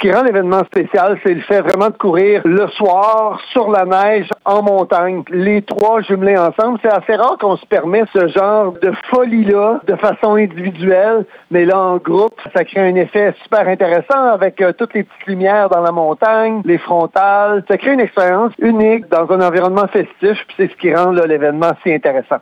Ce 0.00 0.06
qui 0.06 0.14
rend 0.14 0.22
l'événement 0.22 0.62
spécial, 0.62 1.18
c'est 1.24 1.34
le 1.34 1.40
fait 1.40 1.60
vraiment 1.60 1.88
de 1.88 1.96
courir 1.96 2.42
le 2.44 2.68
soir 2.68 3.40
sur 3.50 3.68
la 3.68 3.84
neige 3.84 4.28
en 4.44 4.62
montagne. 4.62 5.24
Les 5.28 5.62
trois 5.62 6.02
jumelés 6.02 6.38
ensemble, 6.38 6.78
c'est 6.80 6.92
assez 6.92 7.16
rare 7.16 7.36
qu'on 7.40 7.56
se 7.56 7.66
permet 7.66 8.04
ce 8.12 8.28
genre 8.28 8.74
de 8.80 8.92
folie-là 9.10 9.80
de 9.88 9.96
façon 9.96 10.36
individuelle, 10.36 11.26
mais 11.50 11.64
là 11.64 11.80
en 11.80 11.96
groupe, 11.96 12.40
ça 12.54 12.62
crée 12.62 12.88
un 12.88 12.94
effet 12.94 13.34
super 13.42 13.66
intéressant 13.66 14.22
avec 14.32 14.60
euh, 14.60 14.72
toutes 14.72 14.94
les 14.94 15.02
petites 15.02 15.26
lumières 15.26 15.68
dans 15.68 15.80
la 15.80 15.90
montagne, 15.90 16.62
les 16.64 16.78
frontales. 16.78 17.64
Ça 17.66 17.76
crée 17.76 17.94
une 17.94 18.00
expérience 18.00 18.52
unique 18.60 19.08
dans 19.08 19.28
un 19.32 19.40
environnement 19.40 19.88
festif, 19.88 20.38
puis 20.46 20.54
c'est 20.58 20.70
ce 20.70 20.76
qui 20.76 20.94
rend 20.94 21.10
l'événement 21.10 21.72
si 21.82 21.92
intéressant. 21.92 22.38